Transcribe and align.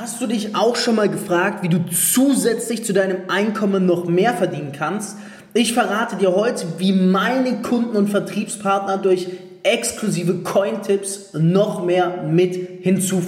Hast 0.00 0.20
du 0.20 0.28
dich 0.28 0.54
auch 0.54 0.76
schon 0.76 0.94
mal 0.94 1.08
gefragt, 1.08 1.64
wie 1.64 1.68
du 1.68 1.80
zusätzlich 1.90 2.84
zu 2.84 2.92
deinem 2.92 3.22
Einkommen 3.26 3.84
noch 3.84 4.04
mehr 4.04 4.32
verdienen 4.32 4.70
kannst? 4.70 5.16
Ich 5.54 5.74
verrate 5.74 6.14
dir 6.14 6.36
heute, 6.36 6.66
wie 6.78 6.92
meine 6.92 7.62
Kunden 7.62 7.96
und 7.96 8.08
Vertriebspartner 8.08 8.98
durch 8.98 9.26
exklusive 9.64 10.44
Coin-Tipps 10.44 11.30
noch 11.34 11.84
mehr 11.84 12.22
mit 12.22 12.54
hinzu 12.82 13.20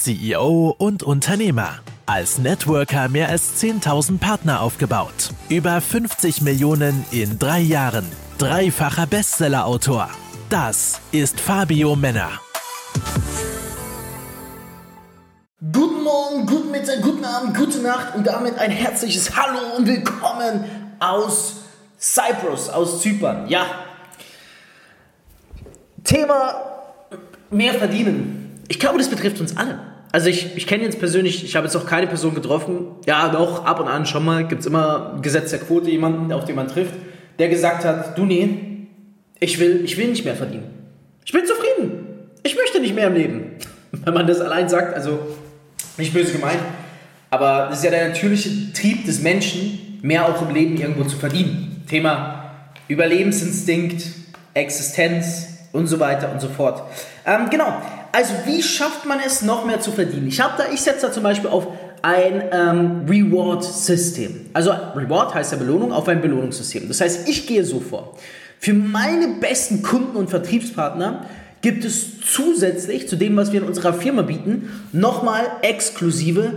CEO 0.00 0.74
und 0.78 1.02
Unternehmer. 1.02 1.80
Als 2.06 2.38
Networker 2.38 3.10
mehr 3.10 3.28
als 3.28 3.62
10.000 3.62 4.18
Partner 4.18 4.62
aufgebaut. 4.62 5.34
Über 5.50 5.78
50 5.82 6.40
Millionen 6.40 7.04
in 7.10 7.38
drei 7.38 7.60
Jahren. 7.60 8.06
Dreifacher 8.38 9.06
Bestsellerautor. 9.06 10.08
Das 10.48 11.02
ist 11.12 11.38
Fabio 11.38 11.96
Männer. 11.96 12.30
Guten 15.60 16.02
Morgen, 16.02 16.46
guten 16.46 16.70
Mittag, 16.70 17.02
guten 17.02 17.24
Abend, 17.26 17.54
gute 17.54 17.82
Nacht 17.82 18.14
und 18.14 18.26
damit 18.26 18.58
ein 18.58 18.70
herzliches 18.70 19.36
Hallo 19.36 19.76
und 19.76 19.86
Willkommen 19.86 20.64
aus 20.98 21.56
Cyprus, 21.98 22.70
aus 22.70 23.02
Zypern. 23.02 23.48
Ja. 23.48 23.66
Thema 26.04 26.54
mehr 27.50 27.74
verdienen. 27.74 28.62
Ich 28.68 28.80
glaube, 28.80 28.96
das 28.96 29.10
betrifft 29.10 29.40
uns 29.40 29.54
alle. 29.58 29.89
Also 30.12 30.28
ich, 30.28 30.56
ich 30.56 30.66
kenne 30.66 30.82
jetzt 30.82 30.98
persönlich, 30.98 31.44
ich 31.44 31.54
habe 31.54 31.66
jetzt 31.66 31.74
noch 31.74 31.86
keine 31.86 32.08
Person 32.08 32.34
getroffen, 32.34 32.86
ja 33.06 33.28
doch, 33.28 33.64
ab 33.64 33.78
und 33.78 33.86
an 33.86 34.06
schon 34.06 34.24
mal, 34.24 34.46
gibt 34.46 34.60
es 34.60 34.66
immer 34.66 35.18
Gesetz 35.22 35.50
der 35.50 35.60
Quote, 35.60 35.88
jemanden, 35.88 36.32
auf 36.32 36.44
den 36.44 36.56
man 36.56 36.66
trifft, 36.66 36.94
der 37.38 37.48
gesagt 37.48 37.84
hat, 37.84 38.18
du 38.18 38.24
nee, 38.26 38.48
ich 39.38 39.60
will, 39.60 39.82
ich 39.84 39.96
will 39.96 40.08
nicht 40.08 40.24
mehr 40.24 40.34
verdienen. 40.34 40.80
Ich 41.24 41.32
bin 41.32 41.42
zufrieden. 41.46 42.06
Ich 42.42 42.56
möchte 42.56 42.80
nicht 42.80 42.94
mehr 42.94 43.06
im 43.06 43.14
Leben. 43.14 43.52
Wenn 43.92 44.14
man 44.14 44.26
das 44.26 44.40
allein 44.40 44.68
sagt, 44.68 44.94
also 44.94 45.20
nicht 45.96 46.12
böse 46.12 46.32
gemeint, 46.32 46.60
aber 47.30 47.68
das 47.70 47.78
ist 47.78 47.84
ja 47.84 47.90
der 47.90 48.08
natürliche 48.08 48.72
Trieb 48.72 49.04
des 49.06 49.22
Menschen, 49.22 50.00
mehr 50.02 50.26
auch 50.26 50.42
im 50.42 50.54
Leben 50.54 50.76
irgendwo 50.76 51.04
zu 51.04 51.16
verdienen. 51.16 51.84
Thema 51.88 52.72
Überlebensinstinkt, 52.88 54.04
Existenz 54.54 55.46
und 55.72 55.86
so 55.86 56.00
weiter 56.00 56.32
und 56.32 56.40
so 56.40 56.48
fort. 56.48 56.82
Ähm, 57.24 57.48
genau, 57.50 57.80
also 58.12 58.34
wie 58.46 58.62
schafft 58.62 59.06
man 59.06 59.18
es, 59.24 59.42
noch 59.42 59.64
mehr 59.64 59.80
zu 59.80 59.92
verdienen? 59.92 60.26
Ich 60.26 60.40
habe 60.40 60.54
da, 60.58 60.72
ich 60.72 60.80
setze 60.80 61.06
da 61.06 61.12
zum 61.12 61.22
Beispiel 61.22 61.50
auf 61.50 61.68
ein 62.02 62.42
ähm, 62.52 63.06
Reward-System. 63.08 64.50
Also 64.52 64.70
Reward 64.70 65.34
heißt 65.34 65.52
ja 65.52 65.58
Belohnung 65.58 65.92
auf 65.92 66.08
ein 66.08 66.20
Belohnungssystem. 66.20 66.88
Das 66.88 67.00
heißt, 67.00 67.28
ich 67.28 67.46
gehe 67.46 67.64
so 67.64 67.80
vor. 67.80 68.16
Für 68.58 68.74
meine 68.74 69.28
besten 69.40 69.82
Kunden 69.82 70.16
und 70.16 70.30
Vertriebspartner 70.30 71.26
gibt 71.62 71.84
es 71.84 72.20
zusätzlich 72.20 73.08
zu 73.08 73.16
dem, 73.16 73.36
was 73.36 73.52
wir 73.52 73.60
in 73.60 73.66
unserer 73.66 73.92
Firma 73.92 74.22
bieten, 74.22 74.70
nochmal 74.92 75.46
exklusive 75.62 76.52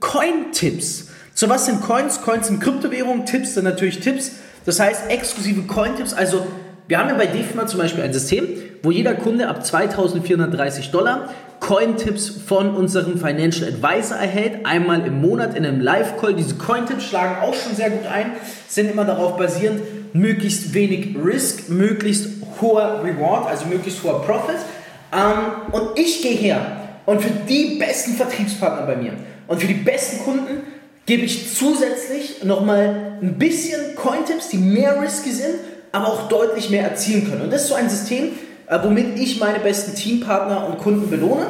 Coin-Tipps. 0.00 1.08
So 1.34 1.48
was 1.48 1.66
sind 1.66 1.80
Coins? 1.82 2.22
Coins 2.22 2.48
sind 2.48 2.60
Kryptowährungen, 2.60 3.24
Tipps 3.24 3.54
sind 3.54 3.64
natürlich 3.64 4.00
Tipps. 4.00 4.32
Das 4.64 4.80
heißt 4.80 5.08
exklusive 5.08 5.62
Coin-Tipps, 5.62 6.12
also 6.12 6.46
wir 6.88 6.98
haben 6.98 7.08
ja 7.10 7.14
bei 7.14 7.26
DFMA 7.26 7.66
zum 7.66 7.80
Beispiel 7.80 8.02
ein 8.02 8.12
System, 8.12 8.46
wo 8.82 8.90
jeder 8.90 9.14
Kunde 9.14 9.48
ab 9.48 9.64
2430 9.64 10.90
Dollar 10.90 11.30
Coin-Tipps 11.60 12.28
von 12.46 12.74
unserem 12.74 13.18
Financial 13.18 13.68
Advisor 13.68 14.16
erhält, 14.16 14.64
einmal 14.64 15.06
im 15.06 15.20
Monat 15.20 15.56
in 15.56 15.66
einem 15.66 15.80
Live-Call. 15.80 16.34
Diese 16.34 16.54
Coin-Tipps 16.54 17.04
schlagen 17.04 17.42
auch 17.42 17.54
schon 17.54 17.74
sehr 17.74 17.90
gut 17.90 18.06
ein, 18.06 18.32
sind 18.68 18.90
immer 18.90 19.04
darauf 19.04 19.36
basierend, 19.36 19.80
möglichst 20.14 20.72
wenig 20.74 21.16
Risk, 21.22 21.68
möglichst 21.68 22.28
hoher 22.60 23.02
Reward, 23.04 23.48
also 23.48 23.66
möglichst 23.66 24.02
hoher 24.02 24.22
Profit. 24.22 24.56
Ähm, 25.12 25.72
und 25.72 25.98
ich 25.98 26.22
gehe 26.22 26.36
her 26.36 26.60
und 27.06 27.22
für 27.22 27.30
die 27.30 27.76
besten 27.78 28.14
Vertriebspartner 28.14 28.86
bei 28.86 28.96
mir 28.96 29.12
und 29.46 29.60
für 29.60 29.66
die 29.66 29.74
besten 29.74 30.24
Kunden 30.24 30.62
gebe 31.06 31.22
ich 31.22 31.54
zusätzlich 31.54 32.44
nochmal 32.44 33.18
ein 33.20 33.38
bisschen 33.38 33.96
Coin-Tipps, 33.96 34.50
die 34.50 34.58
mehr 34.58 35.00
risky 35.02 35.30
sind, 35.30 35.54
aber 35.90 36.06
auch 36.06 36.28
deutlich 36.28 36.68
mehr 36.68 36.82
erzielen 36.84 37.28
können. 37.28 37.42
Und 37.42 37.52
das 37.52 37.62
ist 37.62 37.68
so 37.68 37.74
ein 37.74 37.88
System, 37.88 38.32
womit 38.82 39.18
ich 39.18 39.40
meine 39.40 39.60
besten 39.60 39.94
Teampartner 39.94 40.66
und 40.66 40.78
Kunden 40.78 41.10
belohne. 41.10 41.46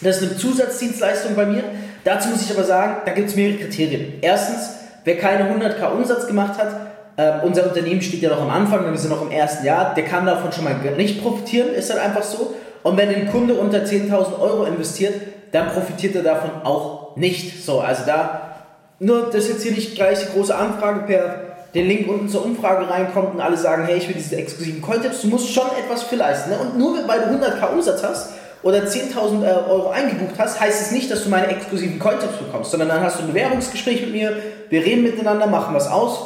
Das 0.00 0.20
ist 0.20 0.30
eine 0.30 0.38
Zusatzdienstleistung 0.38 1.34
bei 1.34 1.46
mir. 1.46 1.64
Dazu 2.04 2.28
muss 2.28 2.42
ich 2.42 2.50
aber 2.50 2.64
sagen, 2.64 2.98
da 3.04 3.12
gibt 3.12 3.28
es 3.28 3.36
mehrere 3.36 3.58
Kriterien. 3.58 4.14
Erstens, 4.20 4.70
wer 5.04 5.16
keine 5.16 5.50
100k 5.50 5.90
Umsatz 5.92 6.26
gemacht 6.26 6.58
hat, 6.58 6.92
äh, 7.16 7.44
unser 7.44 7.64
Unternehmen 7.66 8.02
steht 8.02 8.20
ja 8.22 8.30
noch 8.30 8.42
am 8.42 8.50
Anfang, 8.50 8.90
wir 8.90 8.98
sind 8.98 9.10
noch 9.10 9.22
im 9.22 9.30
ersten 9.30 9.64
Jahr, 9.64 9.94
der 9.94 10.04
kann 10.04 10.26
davon 10.26 10.52
schon 10.52 10.64
mal 10.64 10.74
nicht 10.96 11.22
profitieren, 11.22 11.70
ist 11.70 11.90
halt 11.90 12.00
einfach 12.00 12.22
so. 12.22 12.54
Und 12.82 12.96
wenn 12.96 13.08
ein 13.08 13.30
Kunde 13.30 13.54
unter 13.54 13.78
10.000 13.78 14.38
Euro 14.38 14.64
investiert, 14.64 15.14
dann 15.52 15.70
profitiert 15.70 16.14
er 16.14 16.22
davon 16.22 16.50
auch 16.62 17.16
nicht. 17.16 17.64
So, 17.64 17.80
also 17.80 18.02
da, 18.06 18.56
nur 18.98 19.26
das 19.26 19.44
ist 19.44 19.48
jetzt 19.48 19.62
hier 19.62 19.72
nicht 19.72 19.94
gleich 19.94 20.20
die 20.20 20.32
große 20.32 20.54
Anfrage 20.54 21.00
per 21.00 21.45
den 21.74 21.88
Link 21.88 22.08
unten 22.08 22.28
zur 22.28 22.44
Umfrage 22.44 22.88
reinkommt 22.88 23.34
und 23.34 23.40
alle 23.40 23.56
sagen, 23.56 23.84
hey, 23.86 23.98
ich 23.98 24.08
will 24.08 24.14
diese 24.14 24.36
exklusiven 24.36 24.80
Coin-Tipps, 24.80 25.22
du 25.22 25.28
musst 25.28 25.52
schon 25.52 25.66
etwas 25.78 26.04
für 26.04 26.16
leisten. 26.16 26.50
Ne? 26.50 26.58
Und 26.58 26.78
nur 26.78 26.96
weil 27.06 27.20
du 27.20 27.26
100k 27.26 27.72
Umsatz 27.72 28.02
hast 28.02 28.30
oder 28.62 28.78
10.000 28.78 29.44
äh, 29.44 29.70
Euro 29.70 29.90
eingebucht 29.90 30.34
hast, 30.38 30.60
heißt 30.60 30.80
es 30.80 30.90
nicht, 30.92 31.10
dass 31.10 31.24
du 31.24 31.28
meine 31.28 31.48
exklusiven 31.48 31.98
Coin-Tipps 31.98 32.38
bekommst, 32.38 32.70
sondern 32.70 32.88
dann 32.88 33.00
hast 33.02 33.18
du 33.18 33.22
ein 33.22 33.28
Bewerbungsgespräch 33.28 34.00
mit 34.02 34.12
mir, 34.12 34.36
wir 34.70 34.84
reden 34.84 35.02
miteinander, 35.02 35.46
machen 35.46 35.74
was 35.74 35.88
aus 35.88 36.18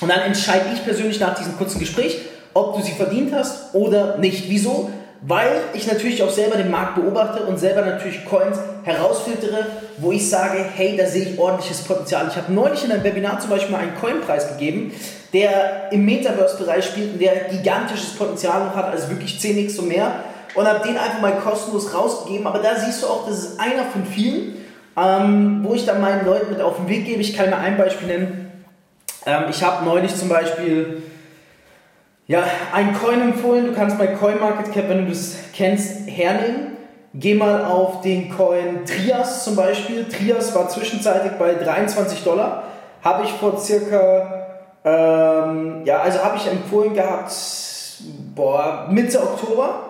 und 0.00 0.08
dann 0.08 0.20
entscheide 0.20 0.66
ich 0.72 0.84
persönlich 0.84 1.18
nach 1.18 1.34
diesem 1.34 1.56
kurzen 1.56 1.80
Gespräch, 1.80 2.20
ob 2.54 2.76
du 2.76 2.82
sie 2.82 2.92
verdient 2.92 3.32
hast 3.34 3.74
oder 3.74 4.18
nicht. 4.18 4.48
Wieso? 4.48 4.90
Weil 5.20 5.62
ich 5.74 5.86
natürlich 5.86 6.22
auch 6.22 6.30
selber 6.30 6.56
den 6.56 6.70
Markt 6.70 6.94
beobachte 6.94 7.42
und 7.42 7.58
selber 7.58 7.82
natürlich 7.82 8.24
Coins 8.24 8.58
herausfiltere, 8.84 9.66
wo 9.96 10.12
ich 10.12 10.28
sage, 10.28 10.64
hey, 10.74 10.96
da 10.96 11.06
sehe 11.06 11.24
ich 11.24 11.38
ordentliches 11.38 11.82
Potenzial. 11.82 12.28
Ich 12.30 12.36
habe 12.36 12.52
neulich 12.52 12.84
in 12.84 12.92
einem 12.92 13.02
Webinar 13.02 13.40
zum 13.40 13.50
Beispiel 13.50 13.72
mal 13.72 13.80
einen 13.80 13.96
Coinpreis 13.96 14.48
gegeben, 14.48 14.92
der 15.32 15.90
im 15.90 16.04
Metaverse-Bereich 16.04 16.84
spielt 16.84 17.14
und 17.14 17.20
der 17.20 17.34
gigantisches 17.50 18.14
Potenzial 18.14 18.64
noch 18.64 18.76
hat, 18.76 18.92
also 18.92 19.10
wirklich 19.10 19.38
10x 19.38 19.80
und 19.80 19.88
mehr. 19.88 20.12
Und 20.54 20.66
habe 20.66 20.86
den 20.86 20.96
einfach 20.96 21.20
mal 21.20 21.32
kostenlos 21.32 21.94
rausgegeben. 21.94 22.46
Aber 22.46 22.60
da 22.60 22.76
siehst 22.76 23.02
du 23.02 23.06
auch, 23.06 23.28
das 23.28 23.38
ist 23.38 23.60
einer 23.60 23.84
von 23.84 24.04
vielen, 24.06 24.56
ähm, 24.96 25.60
wo 25.62 25.74
ich 25.74 25.84
dann 25.84 26.00
meinen 26.00 26.24
Leuten 26.24 26.50
mit 26.50 26.60
auf 26.60 26.76
den 26.76 26.88
Weg 26.88 27.04
gebe. 27.04 27.20
Ich 27.20 27.36
kann 27.36 27.50
mir 27.50 27.58
ein 27.58 27.76
Beispiel 27.76 28.08
nennen. 28.08 28.52
Ähm, 29.26 29.44
ich 29.50 29.62
habe 29.62 29.84
neulich 29.84 30.16
zum 30.16 30.28
Beispiel 30.28 31.02
ja, 32.28 32.44
ein 32.74 32.94
Coin 32.94 33.22
empfohlen. 33.22 33.66
Du 33.66 33.72
kannst 33.72 33.98
bei 33.98 34.08
CoinMarketCap, 34.08 34.88
wenn 34.88 35.04
du 35.04 35.08
das 35.08 35.34
kennst, 35.54 36.06
hernehmen. 36.06 36.76
Geh 37.14 37.34
mal 37.34 37.64
auf 37.64 38.02
den 38.02 38.30
Coin 38.30 38.84
Trias 38.84 39.44
zum 39.44 39.56
Beispiel. 39.56 40.04
Trias 40.04 40.54
war 40.54 40.68
zwischenzeitlich 40.68 41.32
bei 41.38 41.54
23 41.54 42.22
Dollar. 42.22 42.64
Habe 43.02 43.24
ich 43.24 43.32
vor 43.32 43.58
circa, 43.58 44.44
ähm, 44.84 45.82
ja, 45.84 46.00
also 46.00 46.22
habe 46.22 46.36
ich 46.36 46.46
empfohlen 46.46 46.92
gehabt, 46.92 47.32
boah, 48.34 48.86
Mitte 48.90 49.22
Oktober. 49.22 49.80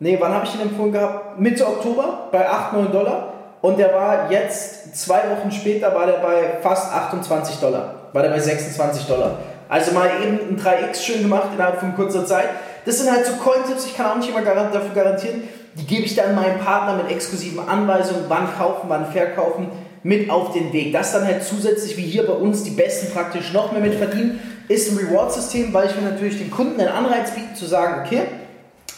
Ne, 0.00 0.18
wann 0.20 0.34
habe 0.34 0.44
ich 0.44 0.52
den 0.52 0.68
empfohlen 0.68 0.92
gehabt? 0.92 1.40
Mitte 1.40 1.66
Oktober 1.66 2.28
bei 2.30 2.48
8, 2.48 2.74
9 2.74 2.92
Dollar. 2.92 3.32
Und 3.62 3.78
der 3.78 3.94
war 3.94 4.30
jetzt, 4.30 4.94
zwei 4.94 5.22
Wochen 5.30 5.50
später, 5.50 5.94
war 5.94 6.04
der 6.04 6.18
bei 6.18 6.58
fast 6.60 6.92
28 6.92 7.56
Dollar. 7.60 7.94
War 8.12 8.22
der 8.22 8.30
bei 8.30 8.38
26 8.38 9.06
Dollar. 9.06 9.38
Also 9.68 9.92
mal 9.92 10.10
eben 10.22 10.38
ein 10.50 10.58
3x 10.58 11.02
schön 11.02 11.22
gemacht 11.22 11.50
innerhalb 11.54 11.80
von 11.80 11.94
kurzer 11.94 12.24
Zeit. 12.24 12.48
Das 12.84 12.98
sind 12.98 13.10
halt 13.10 13.26
so 13.26 13.32
Coin-Tipps, 13.34 13.86
ich 13.86 13.96
kann 13.96 14.06
auch 14.06 14.16
nicht 14.16 14.30
immer 14.30 14.42
dafür 14.42 14.94
garantieren. 14.94 15.42
Die 15.74 15.86
gebe 15.86 16.04
ich 16.04 16.14
dann 16.14 16.34
meinem 16.34 16.58
Partner 16.58 16.96
mit 16.96 17.10
exklusiven 17.10 17.68
Anweisungen, 17.68 18.24
wann 18.28 18.48
kaufen, 18.56 18.86
wann 18.88 19.12
verkaufen, 19.12 19.68
mit 20.02 20.30
auf 20.30 20.52
den 20.52 20.72
Weg. 20.72 20.92
Das 20.92 21.12
dann 21.12 21.26
halt 21.26 21.44
zusätzlich, 21.44 21.96
wie 21.96 22.02
hier 22.02 22.26
bei 22.26 22.32
uns, 22.32 22.64
die 22.64 22.70
Besten 22.70 23.12
praktisch 23.12 23.52
noch 23.52 23.72
mehr 23.72 23.82
mit 23.82 23.94
verdienen, 23.94 24.40
ist 24.68 24.90
ein 24.90 24.98
Reward-System, 24.98 25.72
weil 25.72 25.88
ich 25.88 25.96
mir 25.96 26.10
natürlich 26.10 26.38
den 26.38 26.50
Kunden 26.50 26.80
einen 26.80 26.88
Anreiz 26.88 27.30
biete, 27.32 27.54
zu 27.54 27.66
sagen, 27.66 28.02
okay, 28.04 28.22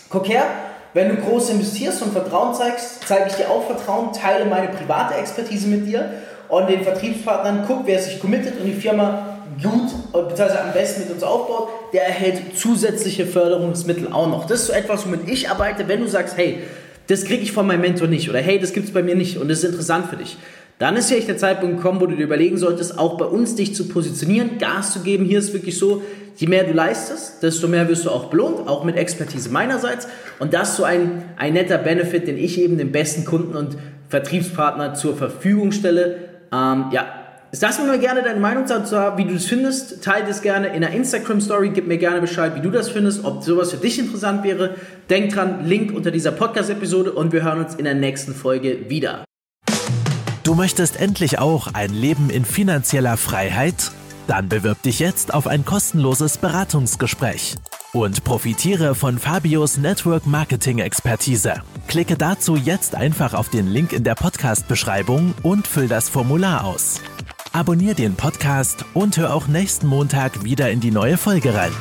guck 0.08 0.28
her, 0.28 0.44
wenn 0.94 1.08
du 1.08 1.16
groß 1.16 1.50
investierst 1.50 2.02
und 2.02 2.12
Vertrauen 2.12 2.54
zeigst, 2.54 3.00
zeige 3.06 3.28
ich 3.28 3.34
dir 3.34 3.50
auch 3.50 3.66
Vertrauen, 3.66 4.12
teile 4.12 4.44
meine 4.44 4.68
private 4.68 5.14
Expertise 5.14 5.68
mit 5.68 5.86
dir 5.86 6.10
und 6.48 6.68
den 6.68 6.82
Vertriebspartnern, 6.82 7.64
guck, 7.66 7.86
wer 7.86 8.00
sich 8.00 8.20
committet 8.20 8.58
und 8.58 8.66
die 8.66 8.72
Firma 8.72 9.29
gut, 9.62 10.12
beziehungsweise 10.12 10.62
am 10.62 10.72
besten 10.72 11.02
mit 11.02 11.10
uns 11.10 11.22
aufbaut, 11.22 11.68
der 11.92 12.06
erhält 12.06 12.56
zusätzliche 12.56 13.26
Förderungsmittel 13.26 14.12
auch 14.12 14.28
noch. 14.28 14.46
Das 14.46 14.60
ist 14.60 14.66
so 14.66 14.72
etwas, 14.72 15.06
womit 15.06 15.28
ich 15.28 15.50
arbeite, 15.50 15.88
wenn 15.88 16.00
du 16.00 16.08
sagst, 16.08 16.36
hey, 16.36 16.60
das 17.06 17.24
kriege 17.24 17.42
ich 17.42 17.52
von 17.52 17.66
meinem 17.66 17.80
Mentor 17.80 18.06
nicht 18.06 18.28
oder 18.28 18.38
hey, 18.38 18.58
das 18.58 18.72
gibt 18.72 18.86
es 18.86 18.94
bei 18.94 19.02
mir 19.02 19.16
nicht 19.16 19.36
und 19.36 19.48
das 19.48 19.58
ist 19.58 19.64
interessant 19.64 20.06
für 20.06 20.16
dich. 20.16 20.36
Dann 20.78 20.96
ist 20.96 21.08
vielleicht 21.08 21.28
der 21.28 21.36
Zeitpunkt 21.36 21.76
gekommen, 21.76 22.00
wo 22.00 22.06
du 22.06 22.16
dir 22.16 22.24
überlegen 22.24 22.56
solltest, 22.56 22.98
auch 22.98 23.18
bei 23.18 23.26
uns 23.26 23.54
dich 23.54 23.74
zu 23.74 23.86
positionieren, 23.88 24.56
Gas 24.58 24.94
zu 24.94 25.00
geben. 25.00 25.26
Hier 25.26 25.38
ist 25.38 25.52
wirklich 25.52 25.76
so, 25.76 26.02
je 26.36 26.46
mehr 26.46 26.64
du 26.64 26.72
leistest, 26.72 27.42
desto 27.42 27.68
mehr 27.68 27.86
wirst 27.88 28.06
du 28.06 28.10
auch 28.10 28.30
belohnt, 28.30 28.66
auch 28.66 28.82
mit 28.82 28.96
Expertise 28.96 29.50
meinerseits. 29.50 30.08
Und 30.38 30.54
das 30.54 30.70
ist 30.70 30.76
so 30.76 30.84
ein, 30.84 31.24
ein 31.36 31.52
netter 31.52 31.76
Benefit, 31.76 32.26
den 32.26 32.38
ich 32.38 32.58
eben 32.58 32.78
den 32.78 32.92
besten 32.92 33.26
Kunden 33.26 33.56
und 33.56 33.76
Vertriebspartner 34.08 34.94
zur 34.94 35.14
Verfügung 35.16 35.72
stelle. 35.72 36.16
Ähm, 36.50 36.86
ja, 36.92 37.19
Sag 37.52 37.80
mir 37.80 37.86
mal 37.86 37.98
gerne 37.98 38.22
deine 38.22 38.38
Meinung 38.38 38.64
dazu, 38.66 38.94
wie 39.16 39.24
du 39.24 39.34
das 39.34 39.46
findest. 39.46 40.04
Teile 40.04 40.24
das 40.24 40.40
gerne 40.40 40.68
in 40.68 40.82
der 40.82 40.90
Instagram-Story. 40.90 41.70
Gib 41.70 41.88
mir 41.88 41.98
gerne 41.98 42.20
Bescheid, 42.20 42.54
wie 42.54 42.60
du 42.60 42.70
das 42.70 42.88
findest, 42.88 43.24
ob 43.24 43.42
sowas 43.42 43.72
für 43.72 43.76
dich 43.76 43.98
interessant 43.98 44.44
wäre. 44.44 44.76
Denk 45.08 45.34
dran, 45.34 45.66
Link 45.66 45.92
unter 45.92 46.12
dieser 46.12 46.30
Podcast-Episode 46.30 47.10
und 47.10 47.32
wir 47.32 47.42
hören 47.42 47.64
uns 47.64 47.74
in 47.74 47.84
der 47.84 47.94
nächsten 47.94 48.34
Folge 48.34 48.88
wieder. 48.88 49.24
Du 50.44 50.54
möchtest 50.54 51.00
endlich 51.00 51.40
auch 51.40 51.74
ein 51.74 51.92
Leben 51.92 52.30
in 52.30 52.44
finanzieller 52.44 53.16
Freiheit? 53.16 53.90
Dann 54.28 54.48
bewirb 54.48 54.80
dich 54.82 55.00
jetzt 55.00 55.34
auf 55.34 55.48
ein 55.48 55.64
kostenloses 55.64 56.38
Beratungsgespräch 56.38 57.56
und 57.92 58.22
profitiere 58.22 58.94
von 58.94 59.18
Fabios 59.18 59.76
Network 59.76 60.24
Marketing 60.24 60.78
Expertise. 60.78 61.54
Klicke 61.88 62.16
dazu 62.16 62.54
jetzt 62.54 62.94
einfach 62.94 63.34
auf 63.34 63.48
den 63.48 63.66
Link 63.66 63.92
in 63.92 64.04
der 64.04 64.14
Podcast-Beschreibung 64.14 65.34
und 65.42 65.66
füll 65.66 65.88
das 65.88 66.08
Formular 66.08 66.64
aus. 66.64 67.00
Abonnier 67.52 67.94
den 67.94 68.14
Podcast 68.14 68.84
und 68.94 69.16
hör 69.18 69.34
auch 69.34 69.48
nächsten 69.48 69.88
Montag 69.88 70.44
wieder 70.44 70.70
in 70.70 70.78
die 70.78 70.92
neue 70.92 71.16
Folge 71.16 71.52
rein. 71.52 71.72